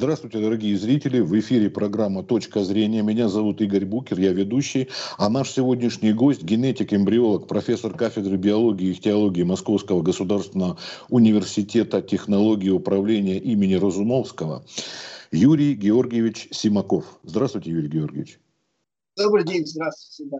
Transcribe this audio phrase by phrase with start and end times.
[0.00, 1.20] Здравствуйте, дорогие зрители.
[1.20, 3.02] В эфире программа «Точка зрения».
[3.02, 4.88] Меня зовут Игорь Букер, я ведущий.
[5.18, 10.78] А наш сегодняшний гость– генетик-эмбриолог, профессор кафедры биологии и теологии Московского государственного
[11.10, 14.64] университета технологии управления имени Разумовского
[15.32, 17.04] Юрий Георгиевич Симаков.
[17.22, 18.40] Здравствуйте, Юрий Георгиевич.
[19.18, 20.38] Добрый день, здравствуйте.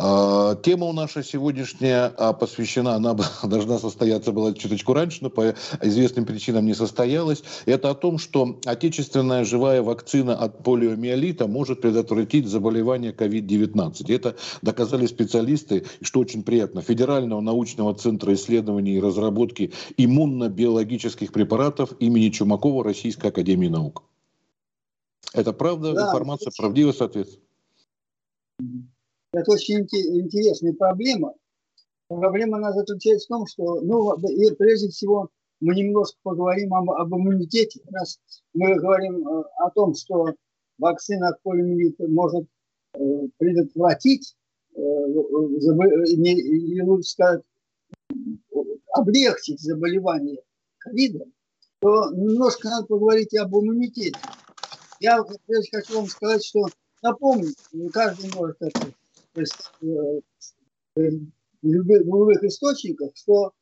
[0.00, 6.24] А, тема наша сегодняшняя а, посвящена, она должна состояться была чуточку раньше, но по известным
[6.24, 7.42] причинам не состоялась.
[7.66, 14.14] Это о том, что отечественная живая вакцина от полиомиелита может предотвратить заболевание COVID-19.
[14.14, 22.28] Это доказали специалисты, что очень приятно, Федерального научного центра исследований и разработки иммунно-биологических препаратов имени
[22.28, 24.04] Чумакова Российской Академии Наук.
[25.32, 27.42] Это правда, да, информация правдива, соответственно?
[29.32, 31.34] Это очень интересная проблема.
[32.08, 35.28] Проблема она заключается в том, что, ну, и прежде всего,
[35.60, 37.80] мы немножко поговорим об, об иммунитете.
[37.90, 38.18] Раз
[38.54, 40.34] мы говорим э, о том, что
[40.78, 42.46] вакцина от полиомиелита может
[42.94, 42.98] э,
[43.36, 44.34] предотвратить,
[44.74, 47.42] э, или лучше сказать,
[48.94, 50.40] облегчить заболевание
[50.78, 51.32] ковидом,
[51.80, 54.18] то немножко надо поговорить об иммунитете.
[55.00, 56.66] Я прежде хочу вам сказать, что
[57.02, 57.52] напомню,
[57.92, 58.92] каждый может это
[59.32, 60.20] то есть э,
[60.96, 61.10] э,
[61.62, 63.52] в любых источниках, что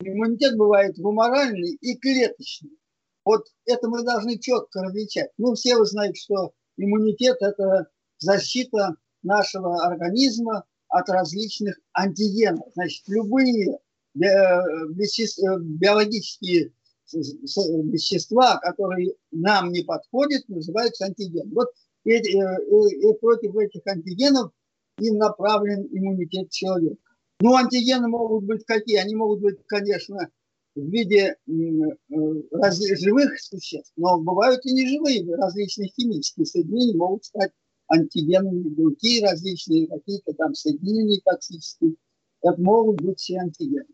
[0.00, 2.76] иммунитет бывает гуморальный и клеточный.
[3.24, 5.30] Вот это мы должны четко различать.
[5.36, 12.66] Ну, все вы знаете, что иммунитет– это защита нашего организма от различных антигенов.
[12.74, 13.78] Значит, любые
[14.14, 16.72] биологические
[17.12, 21.50] вещества, которые нам не подходят, называются антигены.
[21.54, 21.68] Вот
[22.04, 24.52] и, и, и против этих антигенов
[25.00, 26.96] и направлен иммунитет человека.
[27.40, 28.96] Ну, антигены могут быть какие?
[28.96, 30.28] Они могут быть, конечно,
[30.74, 37.50] в виде э, живых существ, но бывают и неживые, различные химические соединения могут стать
[37.88, 41.94] антигенами, белки различные, какие-то там соединения токсические.
[42.42, 43.86] Это могут быть все антигены.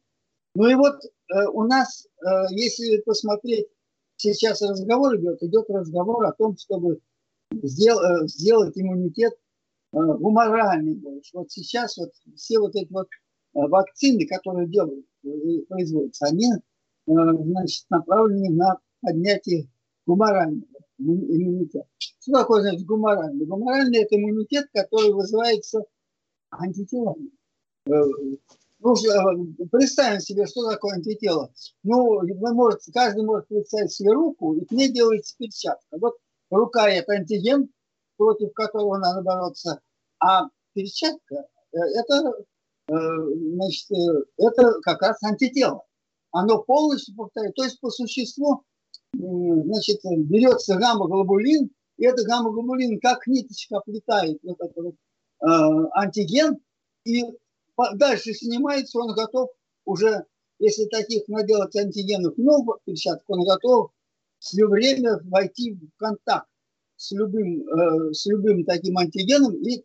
[0.54, 3.66] Ну и вот э, у нас, э, если посмотреть,
[4.16, 7.00] сейчас разговор идет, идет разговор о том, чтобы
[7.62, 9.34] сдел, э, сделать иммунитет
[9.96, 11.30] гуморальный больше.
[11.34, 13.06] Вот сейчас вот все вот эти вот
[13.54, 15.28] э, вакцины, которые делают, э,
[15.68, 16.58] производятся, они э,
[17.06, 19.68] значит, направлены на поднятие
[20.06, 20.66] гуморального
[20.98, 21.86] иммунитета.
[21.98, 23.46] Что такое, значит, гуморальный?
[23.46, 25.84] Гуморальный– это иммунитет, который вызывается
[26.50, 27.30] антителами.
[28.78, 28.94] Ну,
[29.70, 31.50] представим себе, что такое антитело.
[31.82, 35.98] Ну, вы можете, каждый может представить себе руку, и к ней делается перчатка.
[35.98, 36.16] Вот
[36.50, 37.68] рука– это антиген,
[38.16, 39.80] против которого надо бороться.
[40.20, 42.32] А перчатка э, это,
[42.88, 42.94] э,
[43.54, 45.82] значит, э, это как раз антитело.
[46.32, 47.54] Оно полностью повторяет.
[47.54, 48.64] То есть по существу
[49.18, 56.58] значит, берется гамма-глобулин, и этот гамма-глобулин как ниточка оплетает вот этот вот, э, антиген,
[57.04, 57.24] и
[57.94, 59.50] дальше снимается, он готов
[59.84, 60.24] уже,
[60.58, 63.90] если таких наделать антигенов много, перчаток, он готов
[64.38, 66.48] все время войти в контакт
[66.96, 69.84] с любым, э, с любым таким антигеном и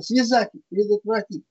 [0.00, 1.44] связать, предотвратить.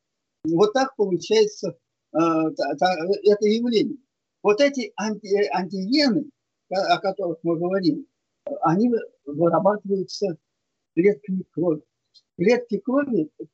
[0.45, 1.77] Вот так получается
[2.13, 3.97] э, это явление.
[4.41, 6.29] Вот эти анти, антигены,
[6.69, 8.05] о которых мы говорим,
[8.61, 8.91] они
[9.25, 10.37] вырабатываются
[10.95, 11.81] клетками крови.
[12.37, 13.45] Клетки крови, э,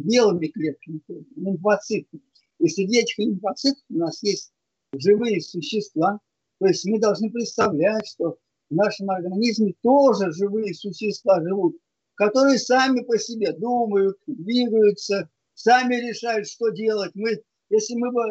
[0.00, 2.20] белыми клетками крови, лимфоциты.
[2.58, 4.52] И среди этих лимфоцитов у нас есть
[4.92, 6.18] живые существа.
[6.58, 8.38] То есть мы должны представлять, что
[8.72, 11.76] в нашем организме тоже живые существа живут,
[12.14, 17.12] которые сами по себе думают, двигаются, сами решают, что делать.
[17.14, 18.22] Мы, если мы бы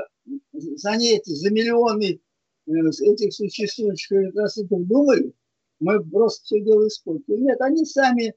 [0.51, 2.19] за эти, за миллионы
[2.65, 5.31] э, этих существующих эритроцитов думали,
[5.79, 7.37] мы просто все дело испортили.
[7.37, 8.33] Нет, они сами э,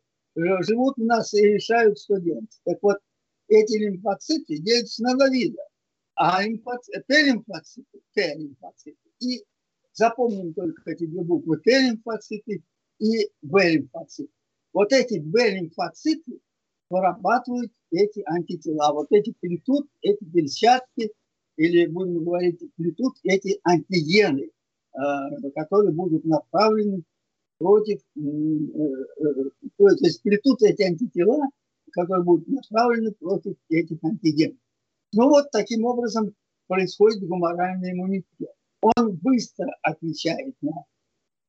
[0.62, 2.60] живут у нас и решают, что делать.
[2.64, 2.98] Так вот,
[3.48, 5.62] эти лимфоциты делятся на два вида.
[6.16, 9.42] А лимфоциты, Т-лимфоциты, Т-лимфоциты и
[9.94, 12.62] Запомним только эти две буквы Т-лимфоциты
[12.98, 14.30] и В-лимфоциты.
[14.72, 16.40] Вот эти Б-лимфоциты
[16.90, 18.92] вырабатывают эти антитела.
[18.92, 21.12] Вот эти плетут, эти перчатки,
[21.56, 24.50] или будем говорить, плетут эти антигены,
[24.94, 27.04] э, которые будут направлены
[27.58, 29.44] против, э, э,
[29.76, 31.48] то есть плетут эти антитела,
[31.92, 34.58] которые будут направлены против этих антигенов.
[35.12, 36.34] Ну вот таким образом
[36.66, 38.50] происходит гуморальный иммунитет
[38.84, 40.84] он быстро отвечает на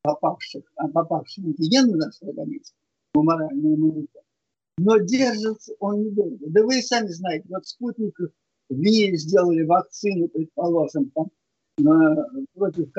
[0.04, 2.74] попавших, попавших антиген в наш организм,
[3.14, 4.24] гуморальный иммунитет.
[4.78, 6.46] Но держится он недолго.
[6.48, 8.18] Да вы и сами знаете, вот спутник
[8.70, 11.28] ВИ сделали вакцину, предположим, там,
[12.54, 12.92] против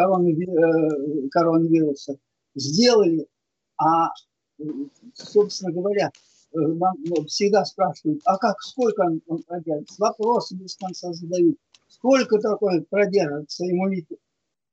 [1.31, 2.19] коронавируса.
[2.55, 3.27] сделали,
[3.79, 4.11] а,
[5.15, 6.11] собственно говоря,
[6.53, 6.95] нам
[7.27, 9.95] всегда спрашивают, а как, сколько он, он продержится?
[9.99, 11.57] Вопросы без конца задают.
[11.89, 14.19] Сколько такое продержится иммунитет?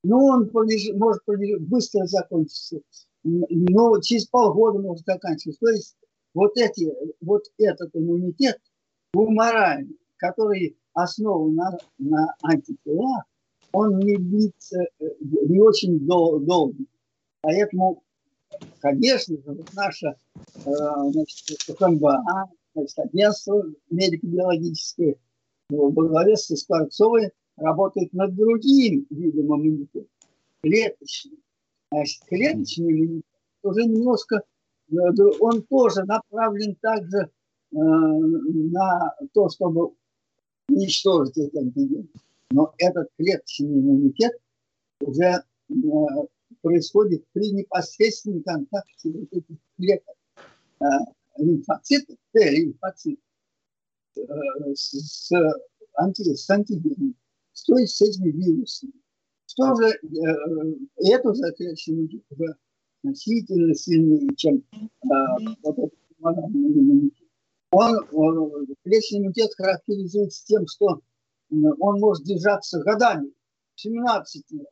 [0.03, 2.81] Ну, он полежит, может полежит, быстро закончиться,
[3.23, 5.59] но через полгода может заканчиваться.
[5.61, 5.95] То есть
[6.33, 6.91] вот, эти,
[7.21, 8.59] вот этот иммунитет
[9.13, 13.23] гуморальный, который основан на, на антителах,
[13.71, 16.83] он не длится э, не очень дол- долго.
[17.41, 18.03] Поэтому,
[18.79, 20.15] конечно же, вот наша
[20.65, 20.71] э,
[21.11, 22.23] значит, ФМБА,
[22.75, 25.15] значит, агентство медико-биологическое
[25.69, 30.07] во главе с Скворцовой работает над другим видом иммунитета,
[30.61, 31.38] клеточным.
[31.91, 33.25] Значит, клеточный иммунитет
[33.63, 34.41] уже немножко,
[34.91, 34.95] э,
[35.39, 39.94] он тоже направлен также э, на то, чтобы
[40.69, 42.09] уничтожить этот антиген.
[42.51, 44.33] Но этот клеточный иммунитет
[45.01, 45.73] уже э,
[46.61, 50.15] происходит при непосредственном контакте вот этих клеток
[51.38, 53.23] лимфоцитов, Т-лимфоцитов,
[54.17, 54.21] э,
[54.75, 55.31] с,
[55.95, 57.13] анти, с антигенами,
[57.61, 58.94] то есть с этими вирусами.
[59.45, 59.95] Что же, э,
[61.35, 62.55] же клеточный иммунитет уже
[63.03, 64.79] значительно сильнее, чем э,
[65.61, 67.27] вот этот иммунитет.
[67.71, 71.01] Он, он, клеточный иммунитет характеризуется тем, что
[71.51, 73.31] он может держаться годами,
[73.75, 74.67] 17 лет,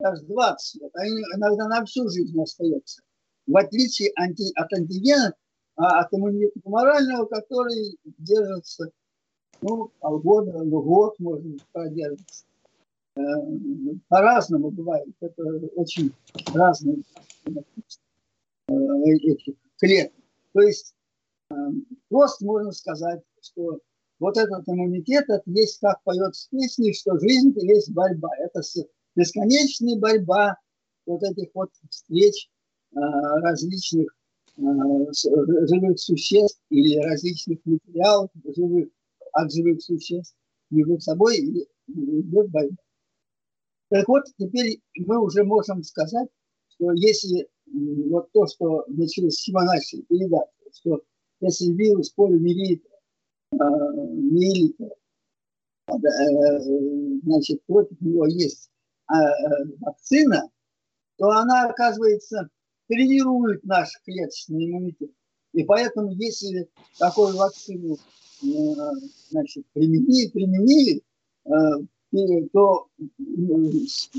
[0.00, 3.02] даже 20 лет, а иногда на всю жизнь остается.
[3.46, 5.34] В отличие анти, от антигена,
[5.76, 8.90] а от иммунитета морального, который держится
[9.60, 12.44] ну, полгода, ну, год может продержаться.
[13.18, 13.20] Э,
[14.08, 15.08] по-разному бывает.
[15.20, 15.42] Это
[15.74, 16.12] очень
[16.54, 17.02] разные
[17.46, 20.14] э, этих клеток.
[20.52, 20.94] То есть
[21.50, 21.54] э,
[22.08, 23.80] просто можно сказать, что
[24.20, 28.30] вот этот иммунитет, это есть, как поет в песне, что жизнь это есть борьба.
[28.38, 28.60] Это
[29.16, 30.56] бесконечная борьба
[31.06, 32.50] вот этих вот встреч
[32.92, 34.08] различных
[34.56, 38.88] живых существ или различных материалов живых,
[39.38, 40.36] от живых существ
[40.70, 42.76] между собой идет борьба.
[43.88, 46.28] Так вот, теперь мы уже можем сказать,
[46.74, 51.00] что если вот то, что началось с нашей передачи, что
[51.40, 52.84] если вирус полимерит
[53.52, 54.92] миллилитров,
[57.22, 58.70] значит, против него есть
[59.06, 59.16] а,
[59.80, 60.50] вакцина,
[61.16, 62.50] то она, оказывается,
[62.88, 65.10] тренирует наш клеточный иммунитет.
[65.54, 66.68] И поэтому, если
[66.98, 67.96] такую вакцину
[68.40, 71.02] значит, применили, применили
[72.52, 72.88] то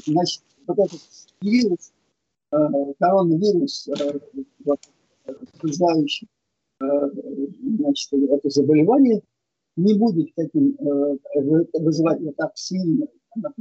[0.06, 1.00] значит, вот этот
[1.42, 1.92] вирус,
[3.00, 3.90] коронавирус,
[4.66, 4.80] вот,
[5.62, 6.28] вызывающий
[6.80, 9.22] значит, это заболевание
[9.76, 11.18] не будет таким, э,
[11.80, 13.54] вызывать вот так сильно на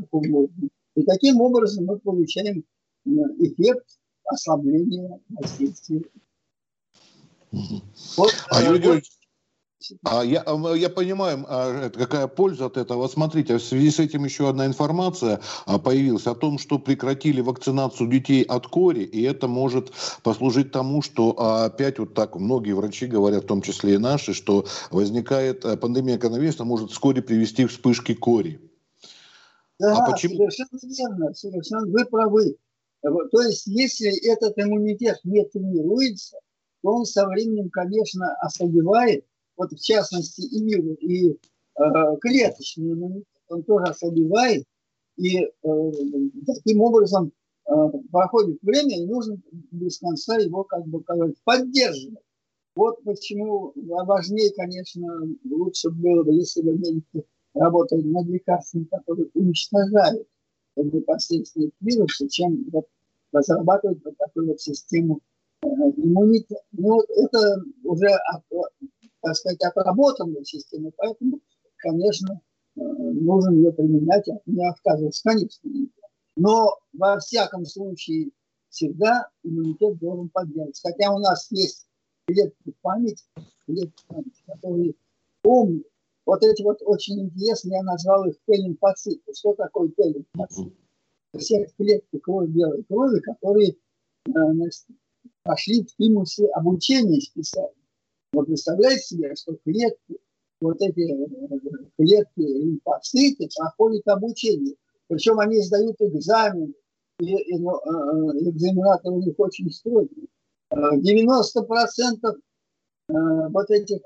[0.94, 2.64] И таким образом мы получаем
[3.06, 6.02] э, эффект ослабления воздействия.
[7.50, 9.04] Вот, а, Юрий вот,
[10.04, 13.06] а я, а, я понимаю, а, какая польза от этого.
[13.08, 18.08] Смотрите, в связи с этим еще одна информация а, появилась о том, что прекратили вакцинацию
[18.10, 19.92] детей от кори, и это может
[20.22, 21.30] послужить тому, что
[21.64, 26.64] опять вот так многие врачи говорят, в том числе и наши, что возникает пандемия коронавируса,
[26.64, 28.60] может вскоре привести к вспышке кори.
[29.78, 30.34] Да, а почему?
[30.36, 32.56] совершенно верно, совершенно вы правы.
[33.02, 36.36] То есть, если этот иммунитет не тренируется,
[36.82, 39.24] то он со временем, конечно, ослабевает,
[39.58, 40.58] вот в частности и
[41.04, 44.64] и э, клеточный иммунитет, он тоже ослабевает,
[45.16, 45.50] и э,
[46.46, 47.32] таким образом
[47.66, 47.72] э,
[48.10, 49.36] проходит время, и нужно
[49.72, 52.22] без конца его как бы как поддерживать.
[52.76, 55.08] Вот почему важнее, конечно,
[55.50, 57.24] лучше было бы, если бы медики
[57.54, 60.28] работали над лекарствами, которые уничтожают
[60.76, 62.86] непосредственно вирусы, чем вот
[63.32, 65.20] разрабатывать вот такую вот систему
[65.62, 66.62] э, иммунитета.
[66.70, 68.08] Но это уже
[69.20, 71.40] так сказать, отработанной системы, поэтому,
[71.76, 72.40] конечно,
[72.76, 75.70] э, нужно ее применять, а не отказываться, конечно.
[76.36, 78.30] Но во всяком случае
[78.70, 80.88] всегда иммунитет должен поддерживаться.
[80.90, 81.86] Хотя у нас есть
[82.26, 83.24] клетки памяти,
[83.66, 84.94] клетки памяти, которые
[85.42, 85.86] помнят.
[86.26, 89.32] Вот эти вот очень интересные, я назвал их телемфоциты.
[89.34, 90.72] Что такое телемфоцит?
[91.36, 94.84] Все клетки крови, белой крови, которые э, значит,
[95.42, 97.77] прошли в тимусе обучения специально.
[98.32, 100.18] Вот представляете себе, что клетки,
[100.60, 104.74] вот эти э, клетки лимфоциты проходят обучение.
[105.08, 106.74] Причем они сдают экзамен,
[107.20, 110.28] и, и ну, э, экзаменатор у них очень строгий.
[110.70, 111.00] 90%
[112.24, 113.12] э,
[113.48, 114.00] вот этих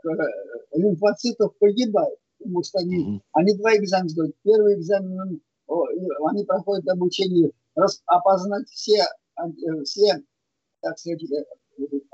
[0.72, 4.36] лимфоцитов погибают, потому что они, они два экзамена сдают.
[4.44, 7.50] Первый экзамен, они проходят обучение
[8.06, 9.04] опознать все
[9.84, 10.22] все,
[10.80, 11.22] так сказать,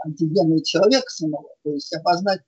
[0.05, 2.41] антигены человека самого, то есть опознать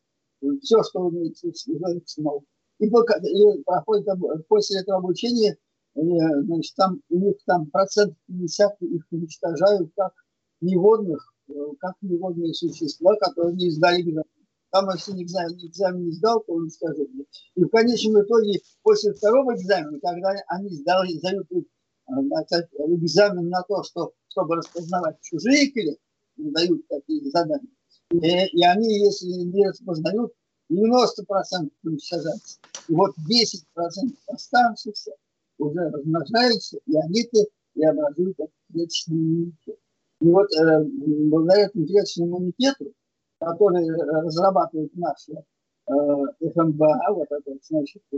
[0.63, 2.43] все, что имеет человек самого.
[2.79, 4.07] И, и проходит,
[4.49, 5.57] после этого обучения
[5.95, 10.13] значит, там, у них там процент 50 их уничтожают как
[10.61, 11.35] неводных,
[11.81, 14.25] как неводные существа, которые не сдали экзамен.
[14.71, 17.27] Там, если экзамен, экзамен не сдал, то уничтожили.
[17.57, 21.49] И в конечном итоге, после второго экзамена, когда они сдали, сдают
[23.03, 26.01] экзамен на то, что, чтобы распознавать чужие клетки,
[26.51, 27.71] дают такие задания,
[28.11, 30.33] и, и они, если не распознают,
[30.71, 32.59] 90% уничтожаются.
[32.89, 35.13] И вот 10% оставшихся
[35.59, 37.45] уже размножаются, и они-то
[37.75, 38.37] и образуют
[38.73, 39.79] клеточный иммунитет.
[40.21, 40.85] И вот э,
[41.29, 42.93] благодаря этому клеточному иммунитету,
[43.39, 45.93] который разрабатывает наши э,
[46.53, 48.17] ФМБА, вот это, значит, э,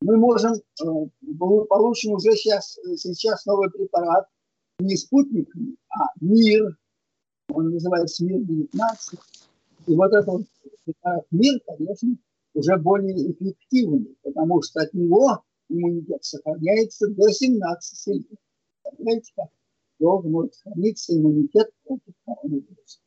[0.00, 0.84] мы можем, э,
[1.20, 4.26] мы получим уже сейчас, сейчас новый препарат,
[4.78, 5.48] не спутник,
[5.90, 6.76] а мир,
[7.48, 9.18] он называется мир-19.
[9.86, 10.46] И вот этот
[11.30, 12.16] мир, конечно,
[12.54, 18.38] уже более эффективный, потому что от него иммунитет сохраняется до 17 лет.
[18.82, 19.48] Понимаете, как
[19.98, 23.00] долго может храниться иммунитет против коронавируса.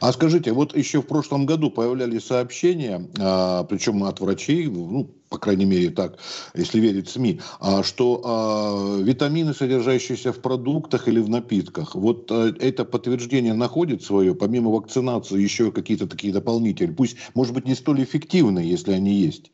[0.00, 5.38] А скажите, вот еще в прошлом году появлялись сообщения, а, причем от врачей, ну, по
[5.38, 6.18] крайней мере так,
[6.54, 12.84] если верить СМИ, а, что а, витамины, содержащиеся в продуктах или в напитках, вот это
[12.84, 18.68] подтверждение находит свое, помимо вакцинации, еще какие-то такие дополнители, пусть, может быть, не столь эффективные,
[18.68, 19.50] если они есть.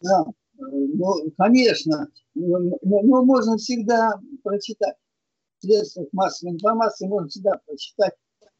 [0.00, 0.24] Да,
[0.58, 4.94] ну, конечно, но, но можно всегда прочитать.
[5.60, 8.14] В средствах массовой информации, можно всегда прочитать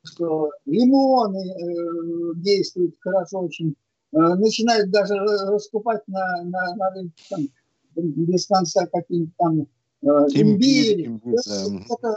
[0.09, 3.75] что лимоны э, действуют хорошо очень,
[4.13, 6.91] э, начинают даже раскупать на, на, на
[7.31, 7.49] там,
[7.95, 9.61] без конца какие-нибудь там
[10.03, 11.07] э, имбирь.
[11.07, 11.95] имбирь да.
[11.95, 12.17] это,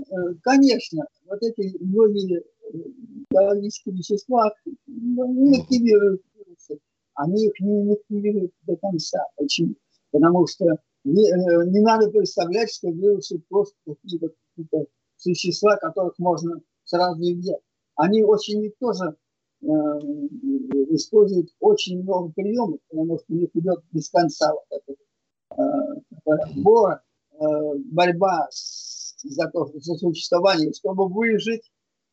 [0.00, 2.78] э, конечно, вот эти многие э,
[3.30, 4.52] биологические вещества
[4.86, 6.78] не активируют вирусы,
[7.14, 9.24] они их не активируют до конца.
[9.36, 9.74] Почему?
[10.10, 10.64] Потому что
[11.04, 16.60] не, э, не надо представлять, что вирусы просто какие-то какие существа, которых можно
[16.94, 17.56] сразу их
[17.96, 19.16] Они очень тоже
[19.62, 19.66] э,
[20.94, 24.96] используют очень много приемов, потому что у них идет без конца вот этот
[25.58, 27.00] э, бор,
[27.32, 27.44] э,
[27.92, 31.70] борьба с, за, то, за существование, чтобы выжить.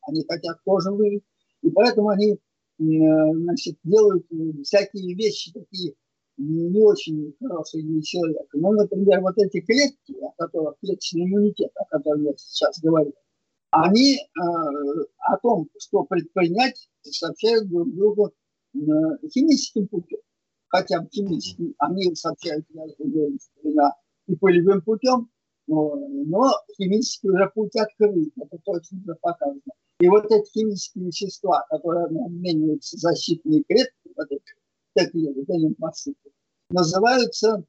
[0.08, 1.24] Они хотят тоже выжить.
[1.62, 2.38] И поэтому они э,
[2.80, 4.26] значит, делают
[4.64, 5.94] всякие вещи такие
[6.38, 8.48] не очень хорошие для человека.
[8.54, 13.14] Ну, например, вот эти клетки, о которых клеточный иммунитет, о котором я сейчас говорю,
[13.72, 18.32] они э, о том, что предпринять, сообщают друг другу
[18.74, 18.78] э,
[19.34, 20.20] химическим путем.
[20.68, 22.86] Хотя химическим, они сообщают на,
[24.28, 25.30] и полевым путем,
[25.68, 29.62] но, но химический уже путь открыт, это точно уже показано.
[30.00, 34.42] И вот эти химические вещества, которые обмениваются защитные клетки, вот эти
[34.94, 36.32] такие лимфоциты,
[36.70, 37.64] называются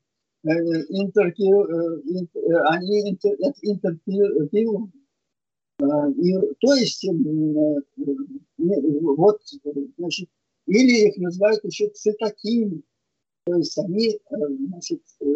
[0.45, 5.02] э, интерки, э, интер, они интер, интерферон, а,
[6.17, 7.05] и, то есть,
[9.17, 9.41] вот,
[9.99, 10.29] значит,
[10.67, 12.83] или их называют еще цитокины.
[13.45, 14.37] То есть они э,
[14.69, 15.27] значит, э,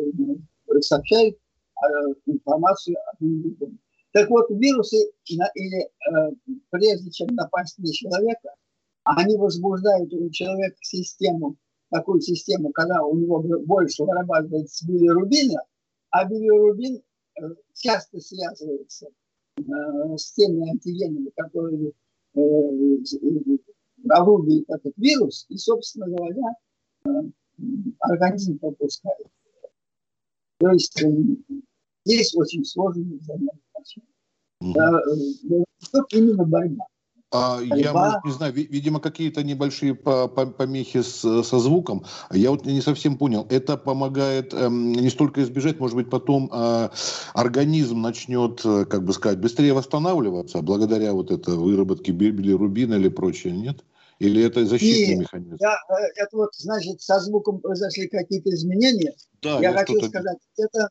[0.81, 1.37] сообщают
[1.75, 1.89] а,
[2.27, 3.81] информацию о другом.
[4.13, 6.33] Так вот, вирусы, или э,
[6.71, 8.51] прежде чем напасть на человека,
[9.03, 11.57] они возбуждают у человека систему,
[11.91, 15.61] такую систему, когда у него больше вырабатывается билирубина,
[16.11, 17.03] а билирубин
[17.75, 19.26] часто связывается Э,
[19.59, 21.93] с теми антигенами, которые
[22.35, 22.41] э,
[24.11, 26.55] орудует этот вирус, и, собственно говоря,
[27.05, 27.11] э,
[28.01, 29.27] организм пропускает.
[30.59, 31.03] То есть
[32.05, 34.07] здесь очень сложные взаимоотношения.
[35.93, 36.87] Тут именно борьба.
[37.37, 42.05] А, я, может, не знаю, видимо, какие-то небольшие помехи с, со звуком.
[42.31, 43.47] Я вот не совсем понял.
[43.51, 46.89] Это помогает эм, не столько избежать, может быть, потом э,
[47.35, 53.53] организм начнет, э, как бы сказать, быстрее восстанавливаться благодаря вот этой выработке билирубина или прочее,
[53.53, 53.85] нет?
[54.19, 55.57] Или это защитный Нет, механизм?
[55.61, 59.15] Я, э, это вот, значит, со звуком произошли какие-то изменения.
[59.43, 60.89] Да, я, я хочу сказать, это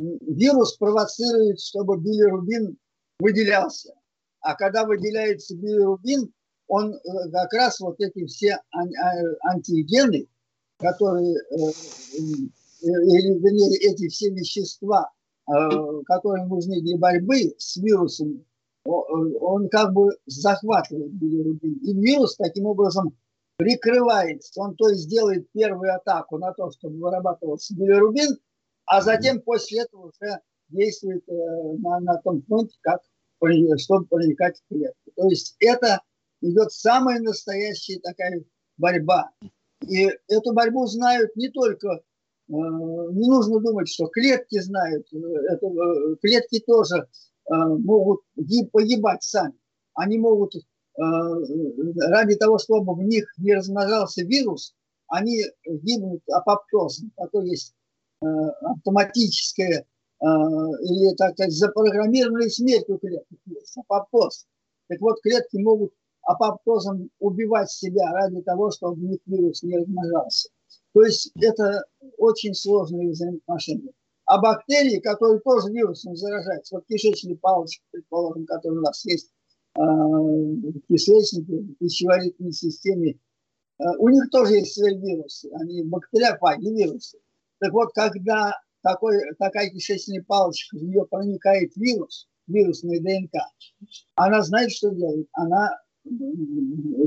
[0.00, 2.76] вирус провоцирует, чтобы билирубин
[3.18, 3.92] выделялся.
[4.42, 6.32] А когда выделяется билирубин,
[6.66, 6.98] он э,
[7.32, 8.80] как раз вот эти все а,
[9.50, 10.26] антигены,
[10.78, 15.10] которые, э, э, или вернее, эти все вещества,
[16.06, 18.44] которые нужны для борьбы с вирусом,
[18.84, 21.74] он как бы захватывает билирубин.
[21.82, 23.16] И вирус таким образом
[23.56, 24.60] прикрывается.
[24.60, 28.38] Он то есть делает первую атаку на то, чтобы вырабатывался билирубин,
[28.86, 33.00] А затем после этого уже действует на, на том фронте, как
[33.78, 35.10] чтобы проникать в клетку.
[35.16, 36.00] То есть это
[36.40, 38.44] идет самая настоящая такая
[38.76, 39.30] борьба.
[39.88, 42.00] И эту борьбу знают не только, э,
[42.48, 45.16] не нужно думать, что клетки знают, э,
[45.50, 47.08] это, э, клетки тоже
[47.48, 48.20] могут
[48.70, 49.54] погибать сами.
[49.94, 50.54] Они могут
[50.96, 54.76] ради того, чтобы в них не размножался вирус,
[55.12, 57.12] они гибнут апоптозом.
[57.16, 57.74] Такое есть
[58.22, 59.84] э, автоматическое
[60.22, 63.26] или, так сказать, запрограммированная смерть у клеток.
[63.76, 64.46] Апоптоз.
[64.88, 70.48] Так вот, клетки могут апоптозом убивать себя ради того, чтобы в них вирус не размножался.
[70.94, 71.84] То есть это
[72.18, 73.92] очень сложные взаимоотношения.
[74.24, 79.30] А бактерии, которые тоже вирусом заражаются, вот кишечные палочки, предположим, которые у нас есть
[79.76, 83.18] э, в кишечнике, в пищеварительной системе,
[83.78, 87.18] э, у них тоже есть свои вирусы, они бактериофаги, вирусы.
[87.58, 93.34] Так вот, когда такой, такая кишечная палочка, в нее проникает вирус, вирусная ДНК,
[94.14, 95.28] она знает, что делает.
[95.32, 95.70] Она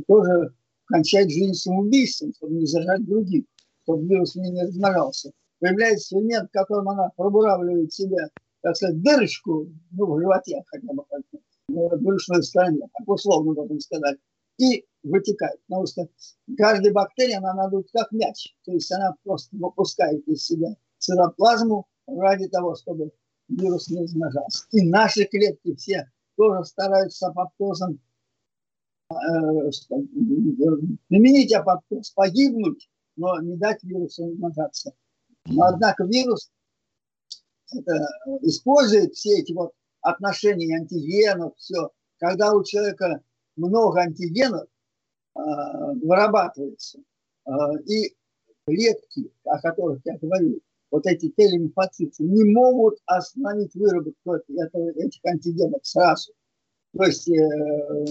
[0.07, 0.53] тоже
[0.85, 3.45] кончать жизнь самоубийством, чтобы не зажать других,
[3.83, 5.31] чтобы вирус не размножался.
[5.59, 8.29] Появляется элемент, в котором она пробуравливает себя,
[8.61, 11.03] так сказать, дырочку, ну, в животе хотя бы,
[11.67, 14.17] в брюшной стороне, так условно можно сказать,
[14.57, 15.59] и вытекает.
[15.67, 16.07] Потому что
[16.57, 18.55] каждая бактерия, она надует как мяч.
[18.63, 20.75] То есть она просто выпускает из себя
[21.05, 23.11] цитоплазму ради того, чтобы
[23.47, 24.65] вирус не размножался.
[24.71, 27.99] И наши клетки все тоже стараются апоптозом
[29.11, 29.69] Э,
[31.09, 34.93] применить апоптоз, погибнуть, но не дать вирусу размножаться.
[35.45, 36.51] Но, однако вирус
[37.71, 37.93] это,
[38.41, 41.91] использует все эти вот отношения антигенов, все.
[42.17, 43.21] Когда у человека
[43.55, 45.39] много антигенов э,
[46.01, 46.99] вырабатывается,
[47.45, 47.51] э,
[47.85, 48.15] и
[48.65, 50.61] клетки, о которых я говорю,
[50.95, 56.31] вот эти телемфоциты, не могут остановить выработку этих антигенов сразу–
[56.95, 58.05] то есть э,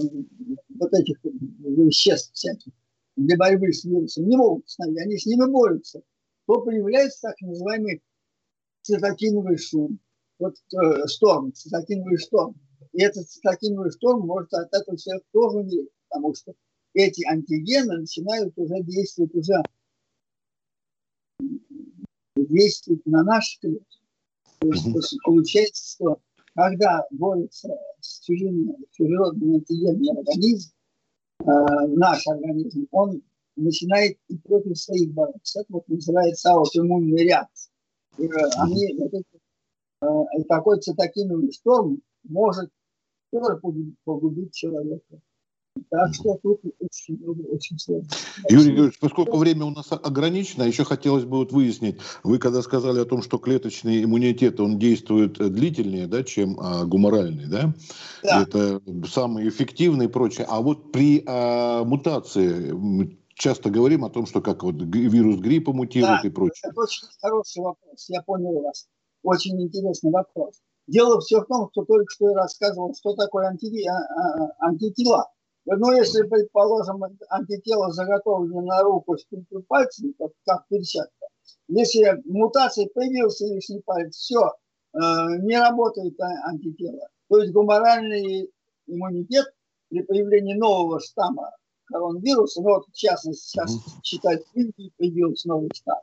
[0.77, 2.71] вот этих веществ всяких
[3.15, 6.03] для борьбы с вирусом не могут остановить, они с ними борются,
[6.45, 8.03] то появляется так называемый
[8.83, 9.99] цитокиновый шум,
[10.37, 12.55] вот э, шторм, цитокиновый шторм.
[12.93, 16.53] И этот цитокиновый шторм может от этого человека тоже умереть, потому что
[16.93, 19.63] эти антигены начинают уже действовать уже
[22.35, 23.99] действовать на наш клетки.
[24.59, 26.19] То есть получается, что
[26.53, 27.69] когда борется
[27.99, 30.71] с чужими, чужеродными антигенами организм,
[31.41, 33.21] э, наш организм, он
[33.55, 35.61] начинает и против своих бороться.
[35.61, 37.71] Это вот называется аутоиммунная реакция.
[38.17, 39.23] И, э, они, вот это,
[40.01, 42.69] э, такой цитокиновый шторм может
[43.31, 43.59] тоже
[44.03, 45.19] погубить человека.
[45.89, 47.19] Так что тут очень,
[47.51, 48.07] очень сложно.
[48.49, 52.99] Юрий Георгиевич, поскольку время у нас ограничено, еще хотелось бы вот выяснить, вы когда сказали
[52.99, 57.73] о том, что клеточный иммунитет, он действует длительнее, да, чем а, гуморальный, да?
[58.23, 58.41] да?
[58.41, 60.47] Это самый эффективный и прочее.
[60.49, 65.73] А вот при а, мутации мы часто говорим о том, что как вот вирус гриппа
[65.73, 66.69] мутирует да, и прочее.
[66.69, 68.87] Это очень хороший вопрос, я понял вас.
[69.23, 70.61] Очень интересный вопрос.
[70.87, 75.31] Дело все в том, что только что я рассказывал, что такое анти, а, а, антитела.
[75.65, 79.25] Ну, если, предположим, антитело заготовлено на руку с
[79.67, 81.27] пальцем, как, как перчатка,
[81.67, 84.53] если мутация появился лишний палец, все,
[84.93, 84.97] э,
[85.39, 87.07] не работает антитело.
[87.29, 88.51] То есть гуморальный
[88.85, 89.45] иммунитет
[89.89, 91.51] при появлении нового штамма
[91.85, 93.71] коронавируса, ну вот в частности сейчас
[94.03, 96.01] считают в Индии появился новый штамм,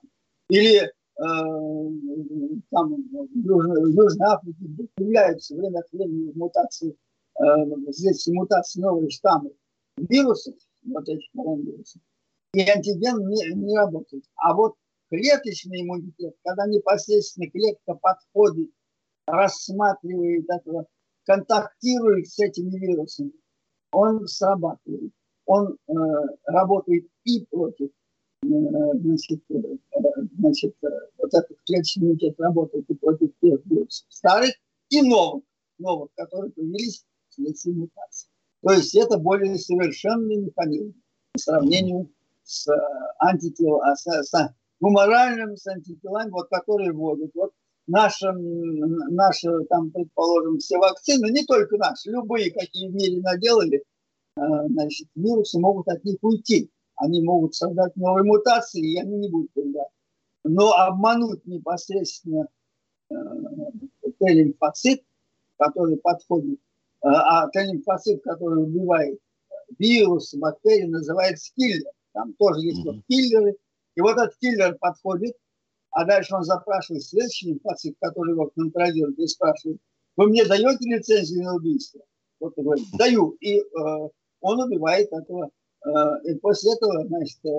[0.48, 6.96] или э, там в Южной, в Южной Африке появляются время от времени мутации
[7.88, 9.52] здесь мутации новые штаммы
[9.96, 12.00] вирусов, вот этих коронавирусов,
[12.54, 14.24] и антиген не, не работает.
[14.36, 14.74] А вот
[15.10, 18.70] клеточный иммунитет, когда непосредственно клетка подходит,
[19.26, 20.86] рассматривает этого,
[21.24, 23.32] контактирует с этими вирусами,
[23.92, 25.12] он срабатывает.
[25.46, 25.92] Он э,
[26.44, 29.76] работает и против э, значит, э,
[30.38, 34.52] значит, э, вот этот клеточный иммунитет работает и против тех вирусов старых
[34.88, 35.44] и новых,
[35.78, 38.28] новых, которые появились вследствие мутации.
[38.62, 40.94] То есть это более совершенный механизм
[41.32, 42.10] по сравнению
[42.44, 42.74] с э,
[43.18, 47.30] антителами, с, с гуморальным, с антителами, вот, которые вводят.
[47.34, 47.52] Вот
[47.86, 53.82] наши, наши, там, предположим, все вакцины, не только наши, любые, какие в мире наделали,
[54.36, 56.70] э, значит, вирусы могут от них уйти.
[56.96, 59.86] Они могут создать новые мутации, и они не будут тогда.
[60.44, 62.46] Но обмануть непосредственно
[63.10, 63.14] э,
[64.18, 65.02] Т-лимфоцит,
[65.56, 66.60] который подходит
[67.02, 69.18] а лимфоцит, который убивает
[69.78, 71.90] вирусы, бактерии, называется киллер.
[72.12, 73.56] Там тоже есть вот киллеры.
[73.94, 75.34] И вот этот киллер подходит
[75.90, 79.78] А дальше он запрашивает следующий пациент, который его контролирует, и спрашивает,
[80.16, 82.00] вы мне даете лицензию на убийство?
[82.40, 83.30] Вот он говорит, даю.
[83.40, 83.62] И э,
[84.40, 85.50] он убивает этого.
[85.86, 85.90] Э,
[86.24, 87.50] и после этого, значит, э,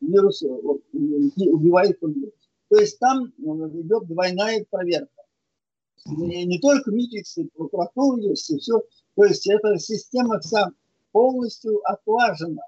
[0.00, 2.34] вирус убивает он вирус.
[2.68, 5.21] То есть там идет двойная проверка.
[6.06, 8.80] Не, не только милиции, прокуратура есть, и все.
[9.14, 10.70] То есть эта система вся
[11.12, 12.62] полностью отлажена.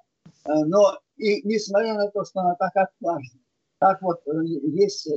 [0.47, 3.41] Но и несмотря на то, что она так отлажена,
[3.79, 4.21] так вот
[4.63, 5.09] есть,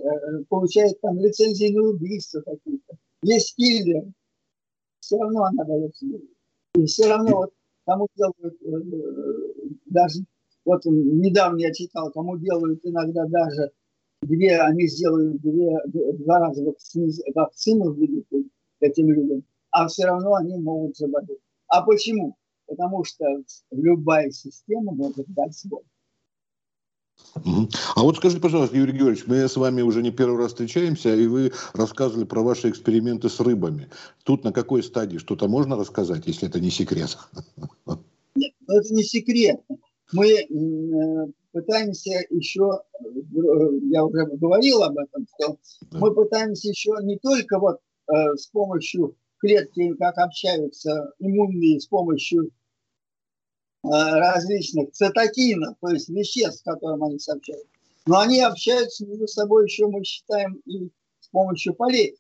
[0.50, 4.04] получает там лицензии на убийство какие-то, есть киллер,
[5.00, 5.94] все равно она дает.
[6.76, 7.54] И все равно вот
[7.88, 10.20] кому делают э, даже,
[10.66, 13.72] вот недавно я читал, кому делают иногда даже
[14.22, 18.28] две, они сделают две, два раза вакцину, вакцину введут
[18.80, 21.40] этим людям, а все равно они могут заболеть.
[21.68, 22.36] А почему?
[22.68, 23.26] Потому что
[23.72, 25.84] любая система может дать сбой.
[27.96, 31.28] А вот скажите, пожалуйста, Юрий Георгиевич, мы с вами уже не первый раз встречаемся, и
[31.28, 33.90] вы рассказывали про ваши эксперименты с рыбами.
[34.24, 35.18] Тут на какой стадии?
[35.18, 37.18] Что-то можно рассказать, если это не секрет?
[38.36, 39.62] Нет, ну, это не секрет.
[40.14, 43.06] Мы э, пытаемся еще, э,
[43.92, 45.58] я уже говорил об этом, что
[45.92, 47.80] мы пытаемся еще не только вот
[48.12, 52.52] э, с помощью клетки, как общаются иммунные с помощью
[53.84, 57.66] Э, различных цитокинов, то есть веществ, которым они сообщают.
[58.06, 60.90] Но они общаются между собой еще, мы считаем, и
[61.20, 62.18] с помощью полей.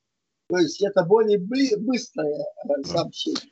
[0.50, 2.46] То есть это более быстрое
[2.86, 3.52] сообщение.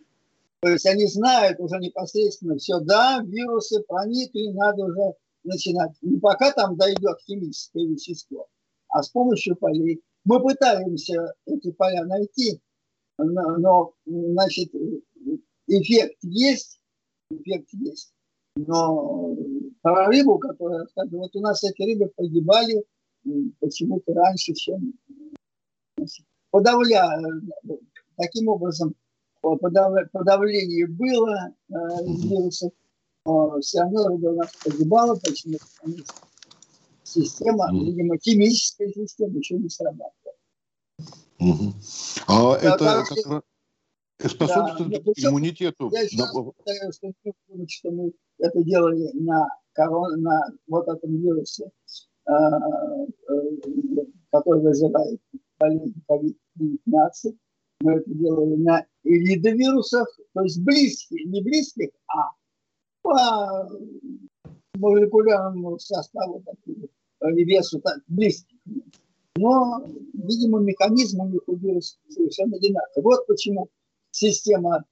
[0.61, 5.13] То есть они знают уже непосредственно все, да, вирусы проникли, надо уже
[5.45, 5.91] начинать.
[6.01, 8.47] Не пока там дойдет химическое вещество,
[8.89, 10.01] а с помощью полей.
[10.25, 12.59] Мы пытаемся эти поля найти,
[13.17, 14.73] но, значит,
[15.67, 16.79] эффект есть,
[17.29, 18.11] эффект есть.
[18.55, 19.35] Но
[19.81, 22.83] про рыбу, которая, вот у нас эти рыбы погибали
[23.59, 24.93] почему-то раньше, чем
[26.51, 27.21] подавляя,
[28.17, 28.95] таким образом
[29.41, 31.73] подавление было э,
[32.05, 32.71] вирусов,
[33.61, 36.13] все равно рыба у нас погибала, почему потому что
[37.03, 40.35] система, видимо, химическая система еще не срабатывала.
[41.39, 41.73] Угу.
[42.27, 43.03] А это,
[44.17, 45.89] как, способствует да, иммунитету.
[45.91, 47.11] Я сейчас считаю, что,
[47.67, 51.71] что мы это делали на, корон, на вот этом вирусе,
[52.27, 53.33] э, э,
[54.31, 55.19] который вызывает
[55.59, 57.37] болезнь COVID-19.
[57.81, 62.31] Мы это делали на вирусах, то есть близких, не близких, а
[63.05, 63.69] по
[64.73, 66.89] молекулярному составу таких,
[67.21, 68.57] весу так, близких.
[69.35, 73.03] Но, видимо, механизм у них у вируса совершенно одинаковый.
[73.03, 73.69] Вот почему
[74.11, 74.85] система,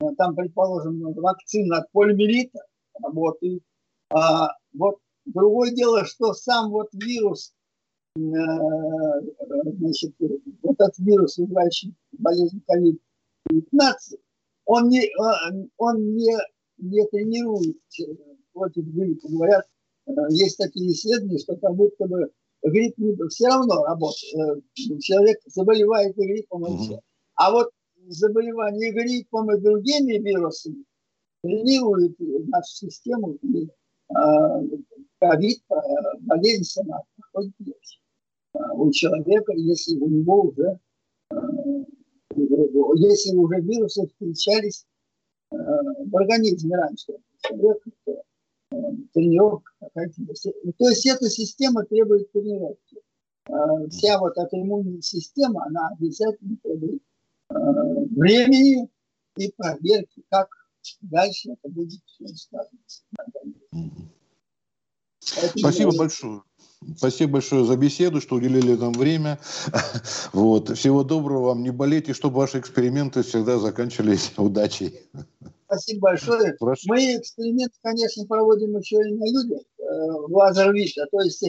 [0.00, 2.60] э, там, предположим, вакцина от полимелита
[3.02, 3.62] работает.
[4.10, 7.52] А вот другое дело, что сам вот вирус,
[8.16, 8.20] э,
[9.78, 10.14] значит,
[10.62, 14.18] вот этот вирус, вызывающий болезнь COVID-19,
[14.66, 16.36] он не, э, он не,
[16.78, 17.76] не тренирует
[18.52, 19.28] против гриппа.
[19.28, 19.64] Говорят,
[20.30, 22.30] есть такие исследования, что как будто бы
[22.62, 22.96] грипп
[23.30, 24.64] все равно работает.
[25.00, 27.00] Человек заболевает гриппом и все.
[27.34, 27.70] А вот
[28.08, 30.84] заболевания гриппом и другими вирусами
[31.42, 33.68] тренирует нашу систему, и
[34.08, 34.60] а,
[35.18, 35.60] ковид,
[36.20, 37.54] болезнь сама проходит.
[38.52, 40.78] А, у человека, если у него уже,
[42.34, 44.86] если уже вирусы встречались
[46.06, 47.90] в организме раньше, человека,
[49.12, 50.14] тренировка какая-то.
[50.78, 52.98] То есть эта система требует тренировки.
[53.90, 57.02] Вся вот эта иммунная система, она обязательно требует
[57.50, 57.54] Э,
[58.10, 58.88] времени
[59.36, 60.48] и проверки, как
[61.00, 62.00] дальше это будет
[62.34, 63.02] складываться.
[65.20, 65.98] Спасибо я...
[65.98, 66.42] большое.
[66.96, 69.38] Спасибо большое за беседу, что уделили нам время.
[70.32, 70.76] Вот.
[70.76, 75.00] Всего доброго вам, не болейте, чтобы ваши эксперименты всегда заканчивались удачей.
[75.66, 76.54] Спасибо большое.
[76.58, 76.82] Прошу.
[76.86, 79.82] Мы эксперименты, конечно, проводим еще и на людях э,
[80.28, 81.06] в лазер-вита.
[81.10, 81.44] То есть,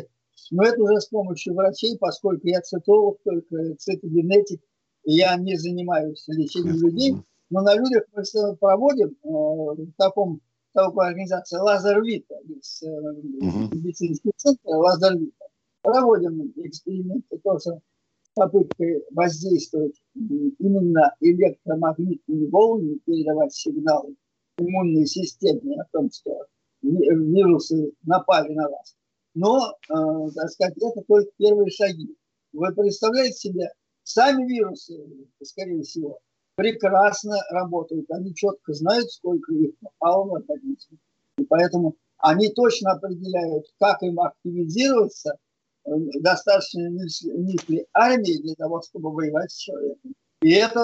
[0.52, 4.62] но это уже с помощью врачей, поскольку я цитолог, только цитогенетик
[5.04, 7.16] я не занимаюсь лечением людей,
[7.50, 8.24] но на людях мы
[8.58, 10.42] проводим э, в таком
[10.78, 15.46] такой организации Лазервита, из э, медицинского центра Лазервита.
[15.82, 17.82] Проводим эксперименты тоже
[18.22, 24.16] с попыткой воздействовать именно электромагнитными волнами, передавать сигналы
[24.60, 26.46] иммунной системе о том, что
[26.82, 28.96] вирусы напали на вас.
[29.34, 29.58] Но,
[29.90, 32.16] э, так сказать, это только первые шаги.
[32.54, 33.72] Вы представляете себе,
[34.10, 35.06] Сами вирусы,
[35.44, 36.20] скорее всего,
[36.58, 38.10] прекрасно работают.
[38.12, 40.98] Они четко знают, сколько их попало в организм.
[41.38, 45.38] И поэтому они точно определяют, как им активизироваться,
[45.86, 50.14] достаточно нет ли армии для того, чтобы воевать с человеком.
[50.42, 50.84] И это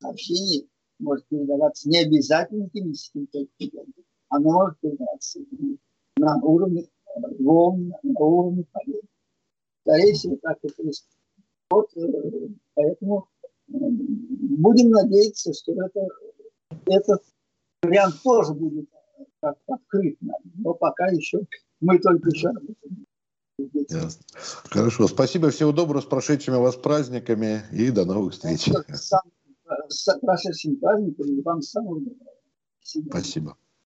[0.00, 0.68] сообщение
[1.00, 3.92] может передаваться не обязательно химическим путем.
[4.28, 5.40] Оно может передаваться
[6.16, 6.88] на уровне
[7.40, 9.02] волн, на уровне полей.
[9.82, 11.14] Скорее всего, так и происходит.
[11.70, 13.33] Вот, э, поэтому э,
[13.68, 16.08] будем надеяться, что это,
[16.86, 17.22] этот
[17.82, 18.88] вариант тоже будет
[19.40, 20.16] как открыт
[20.56, 21.40] Но пока еще
[21.80, 22.50] мы только еще
[23.88, 24.24] Ясно.
[24.64, 25.06] Хорошо.
[25.06, 25.50] Спасибо.
[25.50, 26.00] Всего доброго.
[26.00, 28.68] С прошедшими вас праздниками и до новых встреч.
[28.88, 29.12] С,
[29.88, 31.40] с прошедшими праздниками.
[31.40, 32.32] Вам самого доброго.
[32.80, 33.56] Спасибо.